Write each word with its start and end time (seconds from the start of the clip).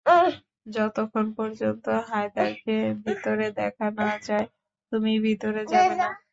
যতক্ষণ 0.67 1.25
পর্যন্ত 1.37 1.85
হায়দারকে 2.09 2.75
ভিতরে 3.05 3.47
দেখা 3.51 3.87
না 3.91 4.09
যায়, 4.27 4.47
তুমি 4.91 5.11
ভিতরে 5.19 5.61
যাবে 5.65 5.95
না। 5.95 6.09